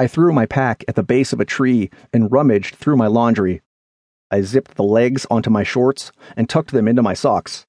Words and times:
I 0.00 0.06
threw 0.06 0.32
my 0.32 0.46
pack 0.46 0.84
at 0.86 0.94
the 0.94 1.02
base 1.02 1.32
of 1.32 1.40
a 1.40 1.44
tree 1.44 1.90
and 2.12 2.30
rummaged 2.30 2.76
through 2.76 2.96
my 2.96 3.08
laundry. 3.08 3.62
I 4.30 4.42
zipped 4.42 4.76
the 4.76 4.84
legs 4.84 5.26
onto 5.30 5.50
my 5.50 5.64
shorts 5.64 6.12
and 6.36 6.48
tucked 6.48 6.70
them 6.70 6.86
into 6.86 7.02
my 7.02 7.14
socks. 7.14 7.66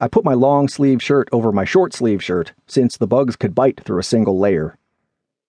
I 0.00 0.06
put 0.06 0.24
my 0.24 0.34
long 0.34 0.68
sleeve 0.68 1.02
shirt 1.02 1.28
over 1.32 1.50
my 1.50 1.64
short 1.64 1.92
sleeve 1.92 2.22
shirt, 2.22 2.52
since 2.68 2.96
the 2.96 3.08
bugs 3.08 3.34
could 3.34 3.54
bite 3.54 3.80
through 3.80 3.98
a 3.98 4.04
single 4.04 4.38
layer. 4.38 4.78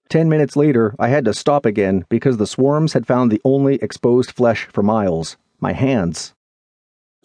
Ten 0.09 0.27
minutes 0.27 0.55
later, 0.55 0.95
I 0.97 1.09
had 1.09 1.25
to 1.25 1.33
stop 1.35 1.67
again 1.67 2.03
because 2.09 2.37
the 2.37 2.47
swarms 2.47 2.93
had 2.93 3.05
found 3.05 3.31
the 3.31 3.41
only 3.45 3.75
exposed 3.75 4.31
flesh 4.31 4.67
for 4.73 4.81
miles 4.81 5.37
my 5.59 5.73
hands. 5.73 6.33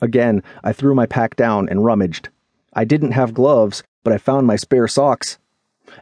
Again, 0.02 0.42
I 0.62 0.74
threw 0.74 0.94
my 0.94 1.06
pack 1.06 1.36
down 1.36 1.68
and 1.70 1.84
rummaged. 1.84 2.28
I 2.74 2.84
didn't 2.84 3.12
have 3.12 3.32
gloves, 3.32 3.82
but 4.02 4.12
I 4.12 4.18
found 4.18 4.46
my 4.46 4.56
spare 4.56 4.88
socks. 4.88 5.38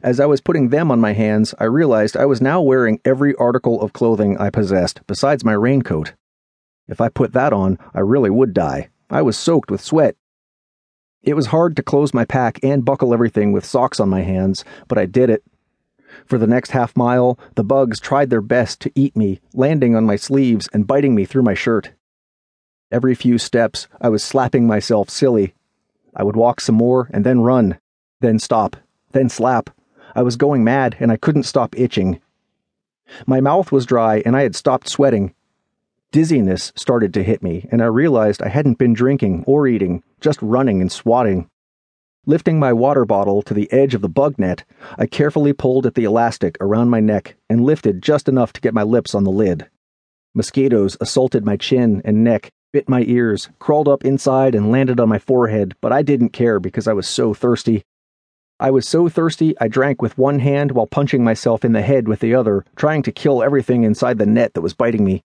As 0.02 0.20
I 0.20 0.26
was 0.26 0.40
putting 0.40 0.68
them 0.68 0.90
on 0.90 1.00
my 1.00 1.12
hands, 1.12 1.54
I 1.58 1.64
realized 1.64 2.16
I 2.16 2.26
was 2.26 2.40
now 2.40 2.60
wearing 2.60 3.00
every 3.04 3.34
article 3.34 3.80
of 3.82 3.92
clothing 3.92 4.38
I 4.38 4.50
possessed 4.50 5.00
besides 5.06 5.44
my 5.44 5.52
raincoat. 5.52 6.14
If 6.88 7.00
I 7.00 7.08
put 7.08 7.32
that 7.32 7.52
on, 7.52 7.78
I 7.94 8.00
really 8.00 8.30
would 8.30 8.54
die. 8.54 8.88
I 9.10 9.22
was 9.22 9.36
soaked 9.36 9.70
with 9.70 9.80
sweat. 9.80 10.16
It 11.22 11.34
was 11.34 11.46
hard 11.46 11.76
to 11.76 11.82
close 11.82 12.12
my 12.12 12.24
pack 12.24 12.58
and 12.62 12.84
buckle 12.84 13.12
everything 13.14 13.52
with 13.52 13.64
socks 13.64 14.00
on 14.00 14.08
my 14.08 14.22
hands, 14.22 14.64
but 14.88 14.98
I 14.98 15.06
did 15.06 15.30
it. 15.30 15.44
For 16.26 16.36
the 16.38 16.46
next 16.46 16.72
half 16.72 16.96
mile, 16.96 17.38
the 17.54 17.64
bugs 17.64 18.00
tried 18.00 18.30
their 18.30 18.40
best 18.40 18.80
to 18.80 18.92
eat 18.94 19.16
me, 19.16 19.40
landing 19.54 19.94
on 19.94 20.04
my 20.04 20.16
sleeves 20.16 20.68
and 20.72 20.86
biting 20.86 21.14
me 21.14 21.24
through 21.24 21.42
my 21.42 21.54
shirt. 21.54 21.92
Every 22.90 23.14
few 23.14 23.38
steps, 23.38 23.88
I 24.00 24.08
was 24.08 24.22
slapping 24.22 24.66
myself 24.66 25.08
silly. 25.08 25.54
I 26.14 26.24
would 26.24 26.36
walk 26.36 26.60
some 26.60 26.74
more 26.74 27.08
and 27.12 27.24
then 27.24 27.40
run, 27.40 27.78
then 28.20 28.38
stop, 28.38 28.76
then 29.12 29.28
slap. 29.28 29.70
I 30.14 30.22
was 30.22 30.36
going 30.36 30.64
mad 30.64 30.96
and 31.00 31.10
I 31.10 31.16
couldn't 31.16 31.44
stop 31.44 31.78
itching. 31.78 32.20
My 33.26 33.40
mouth 33.40 33.72
was 33.72 33.86
dry 33.86 34.22
and 34.24 34.36
I 34.36 34.42
had 34.42 34.56
stopped 34.56 34.88
sweating. 34.88 35.34
Dizziness 36.12 36.72
started 36.76 37.14
to 37.14 37.22
hit 37.22 37.42
me, 37.42 37.66
and 37.72 37.80
I 37.80 37.86
realized 37.86 38.42
I 38.42 38.48
hadn't 38.48 38.76
been 38.76 38.92
drinking 38.92 39.44
or 39.46 39.66
eating, 39.66 40.02
just 40.20 40.42
running 40.42 40.82
and 40.82 40.92
swatting. 40.92 41.48
Lifting 42.26 42.58
my 42.58 42.72
water 42.72 43.06
bottle 43.06 43.40
to 43.42 43.54
the 43.54 43.72
edge 43.72 43.94
of 43.94 44.02
the 44.02 44.10
bug 44.10 44.38
net, 44.38 44.64
I 44.98 45.06
carefully 45.06 45.54
pulled 45.54 45.86
at 45.86 45.94
the 45.94 46.04
elastic 46.04 46.58
around 46.60 46.90
my 46.90 47.00
neck 47.00 47.36
and 47.48 47.64
lifted 47.64 48.02
just 48.02 48.28
enough 48.28 48.52
to 48.52 48.60
get 48.60 48.74
my 48.74 48.82
lips 48.82 49.14
on 49.14 49.24
the 49.24 49.30
lid. 49.30 49.68
Mosquitoes 50.34 50.98
assaulted 51.00 51.46
my 51.46 51.56
chin 51.56 52.02
and 52.04 52.22
neck, 52.22 52.52
bit 52.72 52.88
my 52.88 53.02
ears, 53.08 53.48
crawled 53.58 53.88
up 53.88 54.04
inside, 54.04 54.54
and 54.54 54.70
landed 54.70 55.00
on 55.00 55.08
my 55.08 55.18
forehead, 55.18 55.74
but 55.80 55.92
I 55.92 56.02
didn't 56.02 56.30
care 56.30 56.60
because 56.60 56.86
I 56.86 56.92
was 56.92 57.08
so 57.08 57.32
thirsty. 57.34 57.84
I 58.62 58.70
was 58.70 58.86
so 58.86 59.08
thirsty 59.08 59.56
I 59.60 59.66
drank 59.66 60.00
with 60.00 60.16
one 60.16 60.38
hand 60.38 60.70
while 60.70 60.86
punching 60.86 61.24
myself 61.24 61.64
in 61.64 61.72
the 61.72 61.82
head 61.82 62.06
with 62.06 62.20
the 62.20 62.32
other, 62.32 62.64
trying 62.76 63.02
to 63.02 63.10
kill 63.10 63.42
everything 63.42 63.82
inside 63.82 64.18
the 64.18 64.24
net 64.24 64.54
that 64.54 64.60
was 64.60 64.72
biting 64.72 65.04
me. 65.04 65.24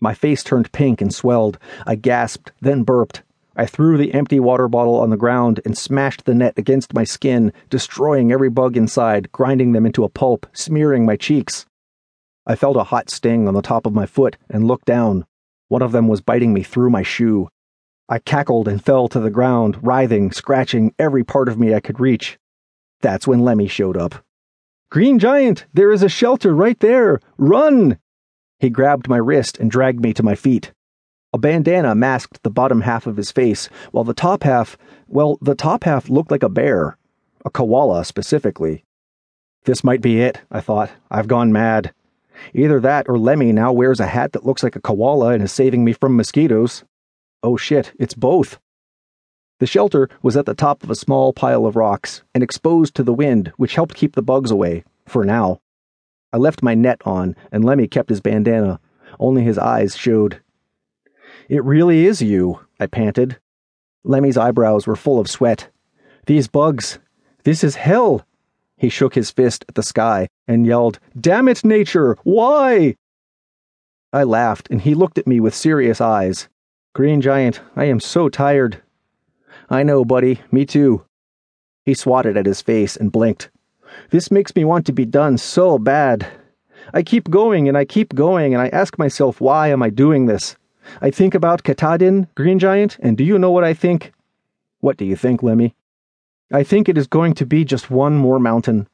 My 0.00 0.14
face 0.14 0.42
turned 0.42 0.72
pink 0.72 1.02
and 1.02 1.12
swelled. 1.12 1.58
I 1.86 1.94
gasped, 1.94 2.52
then 2.62 2.82
burped. 2.82 3.22
I 3.54 3.66
threw 3.66 3.98
the 3.98 4.14
empty 4.14 4.40
water 4.40 4.66
bottle 4.66 4.98
on 4.98 5.10
the 5.10 5.18
ground 5.18 5.60
and 5.66 5.76
smashed 5.76 6.24
the 6.24 6.34
net 6.34 6.54
against 6.56 6.94
my 6.94 7.04
skin, 7.04 7.52
destroying 7.68 8.32
every 8.32 8.48
bug 8.48 8.78
inside, 8.78 9.30
grinding 9.30 9.72
them 9.72 9.84
into 9.84 10.02
a 10.02 10.08
pulp, 10.08 10.46
smearing 10.54 11.04
my 11.04 11.16
cheeks. 11.16 11.66
I 12.46 12.56
felt 12.56 12.78
a 12.78 12.84
hot 12.84 13.10
sting 13.10 13.46
on 13.46 13.52
the 13.52 13.60
top 13.60 13.84
of 13.84 13.92
my 13.92 14.06
foot 14.06 14.38
and 14.48 14.66
looked 14.66 14.86
down. 14.86 15.26
One 15.68 15.82
of 15.82 15.92
them 15.92 16.08
was 16.08 16.22
biting 16.22 16.54
me 16.54 16.62
through 16.62 16.88
my 16.88 17.02
shoe. 17.02 17.50
I 18.08 18.20
cackled 18.20 18.68
and 18.68 18.82
fell 18.82 19.06
to 19.08 19.20
the 19.20 19.28
ground, 19.28 19.76
writhing, 19.82 20.32
scratching 20.32 20.94
every 20.98 21.24
part 21.24 21.50
of 21.50 21.58
me 21.58 21.74
I 21.74 21.80
could 21.80 22.00
reach. 22.00 22.38
That's 23.04 23.26
when 23.26 23.40
Lemmy 23.40 23.68
showed 23.68 23.98
up. 23.98 24.24
Green 24.88 25.18
Giant, 25.18 25.66
there 25.74 25.92
is 25.92 26.02
a 26.02 26.08
shelter 26.08 26.54
right 26.54 26.80
there. 26.80 27.20
Run! 27.36 27.98
He 28.58 28.70
grabbed 28.70 29.10
my 29.10 29.18
wrist 29.18 29.58
and 29.58 29.70
dragged 29.70 30.00
me 30.00 30.14
to 30.14 30.22
my 30.22 30.34
feet. 30.34 30.72
A 31.34 31.36
bandana 31.36 31.94
masked 31.94 32.42
the 32.42 32.48
bottom 32.48 32.80
half 32.80 33.06
of 33.06 33.18
his 33.18 33.30
face, 33.30 33.68
while 33.90 34.04
the 34.04 34.14
top 34.14 34.42
half, 34.42 34.78
well, 35.06 35.36
the 35.42 35.54
top 35.54 35.84
half 35.84 36.08
looked 36.08 36.30
like 36.30 36.42
a 36.42 36.48
bear. 36.48 36.96
A 37.44 37.50
koala, 37.50 38.06
specifically. 38.06 38.86
This 39.64 39.84
might 39.84 40.00
be 40.00 40.22
it, 40.22 40.40
I 40.50 40.62
thought. 40.62 40.90
I've 41.10 41.28
gone 41.28 41.52
mad. 41.52 41.92
Either 42.54 42.80
that 42.80 43.06
or 43.06 43.18
Lemmy 43.18 43.52
now 43.52 43.70
wears 43.70 44.00
a 44.00 44.06
hat 44.06 44.32
that 44.32 44.46
looks 44.46 44.62
like 44.62 44.76
a 44.76 44.80
koala 44.80 45.34
and 45.34 45.42
is 45.42 45.52
saving 45.52 45.84
me 45.84 45.92
from 45.92 46.16
mosquitoes. 46.16 46.84
Oh 47.42 47.58
shit, 47.58 47.92
it's 47.98 48.14
both. 48.14 48.58
The 49.60 49.66
shelter 49.66 50.08
was 50.22 50.36
at 50.36 50.46
the 50.46 50.54
top 50.54 50.82
of 50.82 50.90
a 50.90 50.96
small 50.96 51.32
pile 51.32 51.64
of 51.64 51.76
rocks 51.76 52.22
and 52.34 52.42
exposed 52.42 52.94
to 52.96 53.02
the 53.02 53.14
wind, 53.14 53.52
which 53.56 53.76
helped 53.76 53.94
keep 53.94 54.14
the 54.14 54.22
bugs 54.22 54.50
away, 54.50 54.84
for 55.06 55.24
now. 55.24 55.60
I 56.32 56.38
left 56.38 56.62
my 56.62 56.74
net 56.74 57.00
on, 57.04 57.36
and 57.52 57.64
Lemmy 57.64 57.86
kept 57.86 58.08
his 58.08 58.20
bandana. 58.20 58.80
Only 59.20 59.42
his 59.42 59.58
eyes 59.58 59.96
showed. 59.96 60.40
It 61.48 61.62
really 61.62 62.06
is 62.06 62.20
you, 62.20 62.60
I 62.80 62.86
panted. 62.86 63.38
Lemmy's 64.02 64.36
eyebrows 64.36 64.86
were 64.86 64.96
full 64.96 65.20
of 65.20 65.30
sweat. 65.30 65.70
These 66.26 66.48
bugs. 66.48 66.98
This 67.44 67.62
is 67.62 67.76
hell. 67.76 68.26
He 68.76 68.88
shook 68.88 69.14
his 69.14 69.30
fist 69.30 69.64
at 69.68 69.76
the 69.76 69.82
sky 69.82 70.28
and 70.48 70.66
yelled, 70.66 70.98
Damn 71.18 71.48
it, 71.48 71.64
nature! 71.64 72.18
Why? 72.24 72.96
I 74.12 74.24
laughed, 74.24 74.68
and 74.70 74.80
he 74.80 74.94
looked 74.94 75.18
at 75.18 75.26
me 75.26 75.38
with 75.38 75.54
serious 75.54 76.00
eyes. 76.00 76.48
Green 76.92 77.20
Giant, 77.20 77.60
I 77.76 77.84
am 77.84 78.00
so 78.00 78.28
tired. 78.28 78.82
I 79.70 79.82
know, 79.82 80.04
buddy, 80.04 80.40
me 80.50 80.66
too. 80.66 81.04
He 81.84 81.94
swatted 81.94 82.36
at 82.36 82.46
his 82.46 82.62
face 82.62 82.96
and 82.96 83.12
blinked. 83.12 83.50
This 84.10 84.30
makes 84.30 84.54
me 84.54 84.64
want 84.64 84.86
to 84.86 84.92
be 84.92 85.04
done 85.04 85.38
so 85.38 85.78
bad. 85.78 86.26
I 86.92 87.02
keep 87.02 87.30
going 87.30 87.68
and 87.68 87.76
I 87.76 87.84
keep 87.84 88.14
going 88.14 88.54
and 88.54 88.62
I 88.62 88.68
ask 88.68 88.98
myself, 88.98 89.40
why 89.40 89.68
am 89.68 89.82
I 89.82 89.90
doing 89.90 90.26
this? 90.26 90.56
I 91.00 91.10
think 91.10 91.34
about 91.34 91.62
Katahdin, 91.62 92.28
Green 92.34 92.58
Giant, 92.58 92.98
and 93.00 93.16
do 93.16 93.24
you 93.24 93.38
know 93.38 93.50
what 93.50 93.64
I 93.64 93.74
think? 93.74 94.12
What 94.80 94.96
do 94.96 95.04
you 95.04 95.16
think, 95.16 95.42
Lemmy? 95.42 95.74
I 96.52 96.62
think 96.62 96.88
it 96.88 96.98
is 96.98 97.06
going 97.06 97.34
to 97.34 97.46
be 97.46 97.64
just 97.64 97.90
one 97.90 98.16
more 98.16 98.38
mountain. 98.38 98.86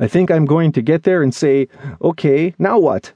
I 0.00 0.08
think 0.08 0.30
I'm 0.30 0.44
going 0.44 0.72
to 0.72 0.82
get 0.82 1.04
there 1.04 1.22
and 1.22 1.32
say, 1.34 1.68
okay, 2.02 2.54
now 2.58 2.78
what? 2.78 3.12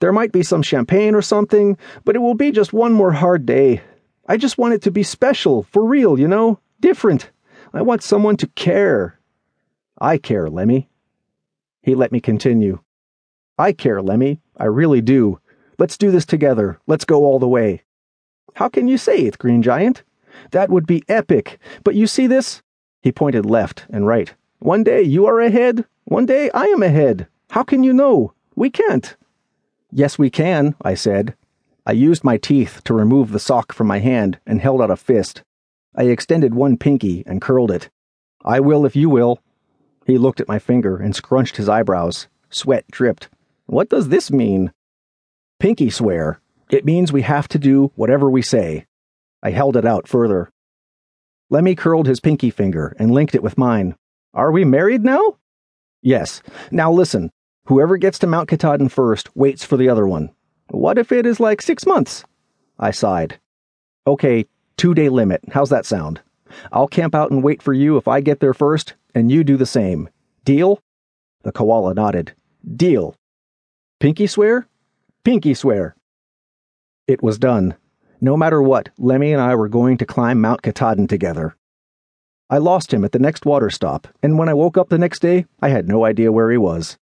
There 0.00 0.12
might 0.12 0.32
be 0.32 0.42
some 0.42 0.62
champagne 0.62 1.14
or 1.14 1.22
something, 1.22 1.76
but 2.04 2.16
it 2.16 2.20
will 2.20 2.34
be 2.34 2.50
just 2.50 2.72
one 2.72 2.92
more 2.92 3.12
hard 3.12 3.44
day. 3.44 3.82
I 4.26 4.36
just 4.36 4.56
want 4.58 4.74
it 4.74 4.82
to 4.82 4.90
be 4.90 5.02
special, 5.02 5.64
for 5.64 5.84
real, 5.84 6.18
you 6.18 6.28
know? 6.28 6.58
Different. 6.80 7.30
I 7.72 7.82
want 7.82 8.02
someone 8.02 8.36
to 8.38 8.46
care. 8.48 9.18
I 10.00 10.18
care, 10.18 10.48
Lemmy. 10.48 10.88
He 11.82 11.94
let 11.94 12.12
me 12.12 12.20
continue. 12.20 12.80
I 13.58 13.72
care, 13.72 14.00
Lemmy. 14.00 14.40
I 14.56 14.64
really 14.64 15.00
do. 15.00 15.40
Let's 15.78 15.98
do 15.98 16.10
this 16.10 16.24
together. 16.24 16.78
Let's 16.86 17.04
go 17.04 17.24
all 17.24 17.38
the 17.38 17.48
way. 17.48 17.82
How 18.54 18.68
can 18.68 18.88
you 18.88 18.96
say 18.96 19.18
it, 19.18 19.38
Green 19.38 19.62
Giant? 19.62 20.02
That 20.52 20.70
would 20.70 20.86
be 20.86 21.04
epic. 21.08 21.58
But 21.82 21.94
you 21.94 22.06
see 22.06 22.26
this? 22.26 22.62
He 23.02 23.12
pointed 23.12 23.44
left 23.44 23.84
and 23.90 24.06
right. 24.06 24.32
One 24.60 24.84
day 24.84 25.02
you 25.02 25.26
are 25.26 25.40
ahead. 25.40 25.84
One 26.04 26.26
day 26.26 26.50
I 26.54 26.66
am 26.66 26.82
ahead. 26.82 27.26
How 27.50 27.62
can 27.62 27.82
you 27.82 27.92
know? 27.92 28.32
We 28.56 28.70
can't. 28.70 29.16
Yes, 29.92 30.18
we 30.18 30.30
can, 30.30 30.74
I 30.82 30.94
said. 30.94 31.34
I 31.86 31.92
used 31.92 32.24
my 32.24 32.38
teeth 32.38 32.80
to 32.84 32.94
remove 32.94 33.30
the 33.30 33.38
sock 33.38 33.74
from 33.74 33.86
my 33.86 33.98
hand 33.98 34.38
and 34.46 34.60
held 34.60 34.80
out 34.80 34.90
a 34.90 34.96
fist. 34.96 35.42
I 35.94 36.04
extended 36.04 36.54
one 36.54 36.78
pinky 36.78 37.22
and 37.26 37.42
curled 37.42 37.70
it. 37.70 37.90
I 38.42 38.60
will 38.60 38.86
if 38.86 38.96
you 38.96 39.10
will. 39.10 39.40
He 40.06 40.16
looked 40.16 40.40
at 40.40 40.48
my 40.48 40.58
finger 40.58 40.96
and 40.96 41.14
scrunched 41.14 41.56
his 41.56 41.68
eyebrows. 41.68 42.26
Sweat 42.48 42.86
dripped. 42.90 43.28
What 43.66 43.90
does 43.90 44.08
this 44.08 44.30
mean? 44.30 44.72
Pinky 45.60 45.90
swear. 45.90 46.40
It 46.70 46.86
means 46.86 47.12
we 47.12 47.22
have 47.22 47.48
to 47.48 47.58
do 47.58 47.92
whatever 47.96 48.30
we 48.30 48.40
say. 48.40 48.86
I 49.42 49.50
held 49.50 49.76
it 49.76 49.84
out 49.84 50.08
further. 50.08 50.50
Lemmy 51.50 51.74
curled 51.74 52.06
his 52.06 52.20
pinky 52.20 52.48
finger 52.48 52.96
and 52.98 53.10
linked 53.10 53.34
it 53.34 53.42
with 53.42 53.58
mine. 53.58 53.94
Are 54.32 54.50
we 54.50 54.64
married 54.64 55.04
now? 55.04 55.36
Yes. 56.00 56.42
Now 56.70 56.90
listen. 56.90 57.30
Whoever 57.66 57.98
gets 57.98 58.18
to 58.20 58.26
Mount 58.26 58.48
Katahdin 58.48 58.88
first 58.88 59.34
waits 59.36 59.64
for 59.64 59.76
the 59.76 59.90
other 59.90 60.06
one. 60.06 60.30
What 60.74 60.98
if 60.98 61.12
it 61.12 61.24
is 61.24 61.38
like 61.38 61.62
six 61.62 61.86
months? 61.86 62.24
I 62.80 62.90
sighed. 62.90 63.38
Okay, 64.08 64.46
two 64.76 64.92
day 64.92 65.08
limit. 65.08 65.40
How's 65.52 65.70
that 65.70 65.86
sound? 65.86 66.20
I'll 66.72 66.88
camp 66.88 67.14
out 67.14 67.30
and 67.30 67.44
wait 67.44 67.62
for 67.62 67.72
you 67.72 67.96
if 67.96 68.08
I 68.08 68.20
get 68.20 68.40
there 68.40 68.52
first, 68.52 68.94
and 69.14 69.30
you 69.30 69.44
do 69.44 69.56
the 69.56 69.66
same. 69.66 70.08
Deal? 70.44 70.82
The 71.42 71.52
koala 71.52 71.94
nodded. 71.94 72.34
Deal. 72.76 73.14
Pinky 74.00 74.26
swear? 74.26 74.66
Pinky 75.22 75.54
swear. 75.54 75.94
It 77.06 77.22
was 77.22 77.38
done. 77.38 77.76
No 78.20 78.36
matter 78.36 78.60
what, 78.60 78.88
Lemmy 78.98 79.32
and 79.32 79.40
I 79.40 79.54
were 79.54 79.68
going 79.68 79.96
to 79.98 80.06
climb 80.06 80.40
Mount 80.40 80.62
Katahdin 80.62 81.06
together. 81.06 81.56
I 82.50 82.58
lost 82.58 82.92
him 82.92 83.04
at 83.04 83.12
the 83.12 83.18
next 83.20 83.46
water 83.46 83.70
stop, 83.70 84.08
and 84.22 84.38
when 84.38 84.48
I 84.48 84.54
woke 84.54 84.76
up 84.76 84.88
the 84.88 84.98
next 84.98 85.20
day, 85.20 85.46
I 85.62 85.68
had 85.68 85.86
no 85.86 86.04
idea 86.04 86.32
where 86.32 86.50
he 86.50 86.58
was. 86.58 86.98